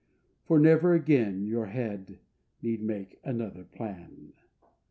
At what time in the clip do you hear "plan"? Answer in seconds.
3.65-4.33